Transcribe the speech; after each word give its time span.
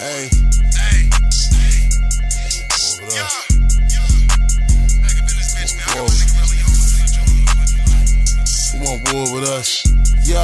Hey. 0.00 0.30
Hey. 0.72 1.10
Yo. 3.12 3.20
up? 5.52 5.76
Whoa. 5.92 6.08
want 8.80 9.12
war 9.12 9.34
with 9.34 9.44
us? 9.44 9.84
Yo, 10.26 10.40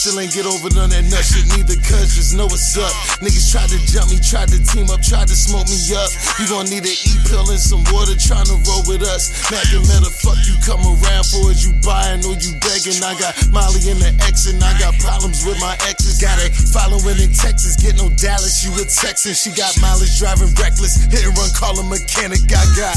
Still 0.00 0.16
ain't 0.16 0.32
get 0.32 0.48
over 0.48 0.72
none 0.72 0.88
that 0.96 1.04
nut 1.12 1.20
shit, 1.20 1.44
neither 1.52 1.76
cuz 1.76 2.16
just 2.16 2.32
know 2.32 2.48
what's 2.48 2.72
up. 2.72 2.88
Niggas 3.20 3.52
tried 3.52 3.68
to 3.68 3.76
jump 3.84 4.08
me, 4.08 4.16
tried 4.16 4.48
to 4.48 4.56
team 4.56 4.88
up, 4.88 5.04
tried 5.04 5.28
to 5.28 5.36
smoke 5.36 5.68
me 5.68 5.76
up. 5.92 6.08
You 6.40 6.48
gon' 6.48 6.72
need 6.72 6.88
an 6.88 6.96
E 7.04 7.12
pill 7.28 7.44
and 7.52 7.60
some 7.60 7.84
water 7.92 8.16
trying 8.16 8.48
to 8.48 8.56
roll 8.64 8.80
with 8.88 9.04
us. 9.04 9.28
Mac 9.52 9.60
and 9.68 9.84
fuck 10.08 10.40
you 10.48 10.56
come 10.64 10.80
around 10.88 11.28
for 11.28 11.52
is 11.52 11.60
you 11.60 11.76
buying 11.84 12.24
or 12.24 12.32
you 12.32 12.56
begging. 12.64 12.96
I 13.04 13.12
got 13.20 13.36
Molly 13.52 13.84
in 13.92 14.00
the 14.00 14.08
X 14.24 14.48
and 14.48 14.56
I 14.64 14.72
got 14.80 14.96
problems 15.04 15.44
with 15.44 15.60
my 15.60 15.76
exes. 15.84 16.16
Got 16.16 16.40
her 16.40 16.48
following 16.48 17.20
in 17.20 17.36
Texas, 17.36 17.76
get 17.76 18.00
no 18.00 18.08
Dallas, 18.16 18.64
you 18.64 18.72
a 18.80 18.88
Texan. 18.88 19.36
She 19.36 19.52
got 19.52 19.76
mileage 19.84 20.16
driving 20.16 20.48
reckless, 20.56 20.96
hit 21.12 21.28
and 21.28 21.36
run, 21.36 21.52
call 21.52 21.76
a 21.76 21.84
mechanic. 21.84 22.40
I 22.48 22.64
got, 22.72 22.96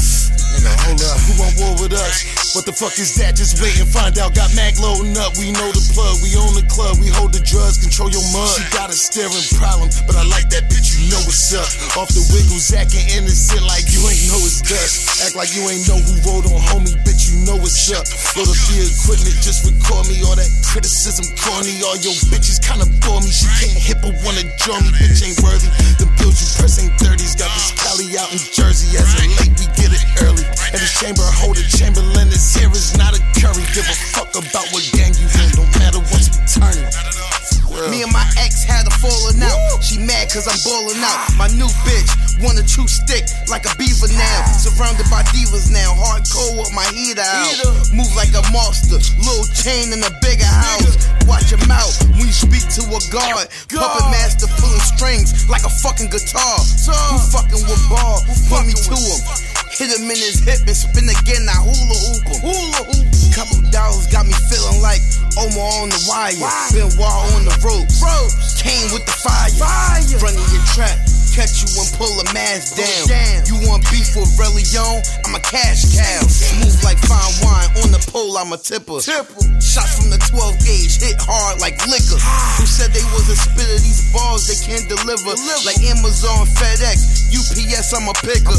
nigga, 0.56 0.72
hold 0.88 1.04
up, 1.04 1.20
who 1.28 1.32
want 1.36 1.52
war 1.60 1.72
with 1.84 1.92
us? 1.92 2.24
What 2.56 2.64
the 2.64 2.72
fuck 2.72 2.96
is 2.96 3.12
that? 3.20 3.36
Just 3.36 3.60
wait 3.60 3.76
and 3.76 3.92
find 3.92 4.16
out. 4.16 4.32
Got 4.32 4.48
up, 4.56 5.03
we 5.38 5.50
know 5.54 5.70
the 5.72 5.82
plug, 5.94 6.18
we 6.22 6.34
own 6.36 6.54
the 6.54 6.66
club, 6.70 6.98
we 6.98 7.08
hold 7.08 7.32
the 7.32 7.40
drugs, 7.40 7.78
control 7.78 8.10
your 8.10 8.24
mud. 8.34 8.50
She 8.58 8.64
got 8.74 8.90
a 8.90 8.96
staring 8.96 9.46
problem, 9.56 9.88
but 10.06 10.18
I 10.18 10.24
like 10.26 10.50
that 10.50 10.66
bitch, 10.66 10.98
you 10.98 11.08
know 11.08 11.22
what's 11.24 11.54
up. 11.54 11.66
Off 11.96 12.10
the 12.10 12.22
wiggles, 12.34 12.74
acting 12.74 13.06
innocent 13.14 13.62
like 13.64 13.86
you 13.94 14.02
ain't 14.04 14.24
know 14.26 14.38
it's 14.42 14.60
dust. 14.60 15.22
Act 15.22 15.38
like 15.38 15.54
you 15.54 15.62
ain't 15.70 15.86
know 15.86 15.98
who 15.98 16.18
rolled 16.26 16.46
on 16.50 16.58
homie, 16.58 16.94
bitch, 17.06 17.30
you 17.30 17.46
know 17.46 17.56
what's 17.56 17.88
up. 17.94 18.04
Load 18.34 18.50
up 18.50 18.58
the 18.68 18.84
equipment, 18.84 19.36
just 19.38 19.62
record 19.62 20.10
me. 20.10 20.18
All 20.26 20.34
that 20.34 20.50
criticism 20.66 21.24
corny, 21.38 21.78
all 21.86 21.96
your 22.02 22.14
bitches 22.28 22.58
kinda 22.58 22.84
bore 23.06 23.22
me. 23.22 23.30
She 23.30 23.46
can't 23.62 23.78
hit 23.78 24.02
but 24.02 24.14
wanna 24.26 24.44
join 24.58 24.82
me, 24.82 24.90
bitch 24.98 25.22
ain't 25.22 25.38
worthy. 25.40 25.70
The 26.02 26.10
bills 26.18 26.42
you 26.42 26.48
press 26.58 26.82
ain't 26.82 26.94
30s, 26.98 27.38
got 27.38 27.50
this 27.54 27.70
Cali 27.78 28.10
out 28.18 28.34
in 28.34 28.42
Jersey. 28.50 28.98
As 28.98 29.13
cause 40.34 40.50
I'm 40.50 40.58
balling 40.66 40.98
out. 40.98 41.30
My 41.38 41.46
new 41.54 41.70
bitch 41.86 42.10
wanna 42.42 42.66
chew 42.66 42.90
stick 42.90 43.22
like 43.46 43.62
a 43.70 43.72
beaver 43.78 44.10
now. 44.10 44.42
Surrounded 44.58 45.06
by 45.06 45.22
divas 45.30 45.70
now. 45.70 45.94
Hardcore 45.94 46.58
with 46.58 46.74
my 46.74 46.82
heater 46.90 47.22
out. 47.22 47.54
Move 47.94 48.10
like 48.18 48.34
a 48.34 48.42
monster. 48.50 48.98
Little 49.22 49.46
chain 49.54 49.94
in 49.94 50.02
a 50.02 50.10
bigger 50.18 50.50
house. 50.50 51.06
Watch 51.30 51.54
your 51.54 51.62
mouth 51.70 51.94
when 52.18 52.26
you 52.26 52.34
speak 52.34 52.66
to 52.74 52.82
a 52.82 53.00
guard. 53.14 53.46
Puppet 53.70 54.06
master 54.10 54.50
pulling 54.58 54.82
strings 54.82 55.46
like 55.46 55.62
a 55.62 55.70
fucking 55.70 56.10
guitar. 56.10 56.58
Who 56.82 57.16
fucking 57.30 57.62
with 57.70 57.82
ball? 57.86 58.18
Put 58.50 58.66
me 58.66 58.74
to 58.74 58.98
him. 58.98 59.20
Hit 59.70 59.94
him 59.94 60.10
in 60.10 60.18
his 60.18 60.42
hip 60.42 60.66
and 60.66 60.74
spin 60.74 61.06
again. 61.14 61.46
I 61.46 61.62
hula 61.62 61.96
hoop 62.10 62.26
him. 62.26 62.38
Hula 62.42 62.82
hoop. 62.90 63.06
Couple 63.38 63.62
dollars 63.70 64.10
got 64.10 64.26
me 64.26 64.34
feeling 64.50 64.82
like 64.82 65.02
Omar 65.38 65.82
on 65.82 65.90
the 65.94 65.98
wire. 66.10 66.38
Been 66.74 66.90
wild 66.98 67.33
the 67.64 67.96
ropes. 68.04 68.60
Came 68.60 68.92
with 68.92 69.04
the 69.08 69.16
fire. 69.24 69.48
Front 70.20 70.36
of 70.36 70.48
your 70.52 70.64
trap. 70.76 70.96
Catch 71.34 71.66
you 71.66 71.70
and 71.82 71.90
pull 71.98 72.14
a 72.22 72.26
mask 72.30 72.78
down. 72.78 73.42
You 73.50 73.58
want 73.66 73.82
beef 73.90 74.14
with 74.14 74.30
Religion? 74.38 75.02
I'm 75.26 75.34
a 75.34 75.42
cash 75.42 75.96
cow. 75.96 76.22
Smooth 76.30 76.78
like 76.86 77.00
fine 77.02 77.34
wine. 77.42 77.66
On 77.82 77.90
the 77.90 77.98
pole, 78.06 78.38
I'm 78.38 78.54
a 78.54 78.60
tipper. 78.60 79.02
Shots 79.02 79.98
from 79.98 80.14
the 80.14 80.20
12 80.30 80.62
gauge 80.62 80.94
hit 81.02 81.18
hard 81.18 81.58
like 81.58 81.74
liquor. 81.90 82.20
Who 82.60 82.64
said 82.70 82.94
they 82.94 83.02
was 83.10 83.26
a 83.26 83.34
spit 83.34 83.66
of 83.66 83.82
These 83.82 84.14
balls 84.14 84.46
they 84.46 84.54
can't 84.62 84.86
deliver. 84.86 85.34
Like 85.66 85.82
Amazon, 85.90 86.46
FedEx, 86.54 87.34
UPS, 87.34 87.90
I'm 87.98 88.06
a 88.06 88.14
picker. 88.22 88.54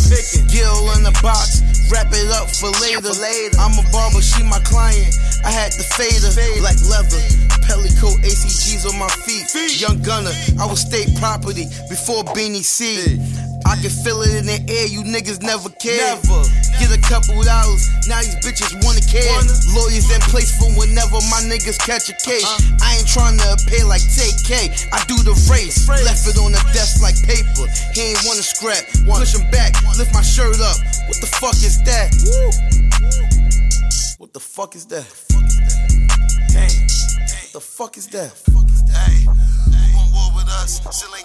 Gill 0.52 0.92
in 1.00 1.08
the 1.08 1.16
box, 1.24 1.64
wrap 1.92 2.08
it 2.12 2.30
up 2.32 2.50
for 2.50 2.72
later. 2.72 3.58
I'm 3.60 3.78
a 3.78 3.86
barber, 3.92 4.22
she 4.22 4.44
my 4.44 4.60
client. 4.66 5.16
I 5.44 5.52
had 5.52 5.72
to 5.74 5.84
fade 5.84 6.22
her. 6.24 6.34
Black 6.62 6.80
leather, 6.90 7.22
Pelle 7.66 7.86
coat, 8.02 8.18
ACGs 8.26 8.86
on 8.90 8.98
my 8.98 9.10
feet. 9.26 9.46
Young 9.80 10.02
gunner, 10.02 10.34
I 10.60 10.66
was 10.66 10.82
state 10.82 11.10
property 11.20 11.66
before 11.90 12.24
Beanie 12.34 12.64
C. 12.64 13.20
I 13.66 13.76
can 13.82 13.90
feel 13.90 14.22
it 14.22 14.38
in 14.38 14.46
the 14.46 14.62
air, 14.70 14.86
you 14.86 15.02
niggas 15.02 15.42
never 15.42 15.70
care. 15.82 15.98
cared. 16.22 16.22
Get 16.78 16.94
a 16.94 17.02
couple 17.02 17.42
dollars, 17.42 17.90
now 18.06 18.22
these 18.22 18.38
bitches 18.46 18.78
wanna 18.86 19.02
care. 19.02 19.26
Lawyers 19.74 20.06
in 20.14 20.22
place 20.30 20.54
for 20.54 20.70
whenever 20.78 21.18
my 21.34 21.42
niggas 21.50 21.82
catch 21.82 22.06
a 22.14 22.16
case. 22.22 22.46
Uh. 22.46 22.86
I 22.86 23.02
ain't 23.02 23.10
trying 23.10 23.42
to 23.42 23.48
appear 23.58 23.82
like 23.90 24.06
TK, 24.06 24.70
I 24.94 25.02
do 25.10 25.18
the 25.26 25.34
race. 25.50 25.90
Left 25.90 26.30
it 26.30 26.38
on 26.38 26.54
the 26.54 26.62
desk 26.78 27.02
like 27.02 27.18
paper, 27.26 27.66
he 27.98 28.14
ain't 28.14 28.22
wanna 28.22 28.46
scrap. 28.46 28.86
Push 29.02 29.34
him 29.34 29.50
back, 29.50 29.74
lift 29.98 30.14
my 30.14 30.22
shirt 30.22 30.62
up. 30.62 30.78
What 31.10 31.18
the 31.18 31.30
fuck 31.42 31.58
is 31.66 31.82
that? 31.90 32.14
What 34.22 34.32
the 34.34 34.40
fuck 34.40 34.76
is 34.76 34.86
that? 34.94 35.10
Damn. 36.54 36.70
What 36.70 37.52
the 37.54 37.60
fuck 37.62 37.98
is 37.98 38.08
that? 38.14 38.30
Hey, 38.94 39.26
who 39.26 39.98
want 39.98 40.14
war 40.14 40.30
with 40.38 40.50
us? 40.62 40.78
Still 40.92 41.10
ain't 41.18 41.25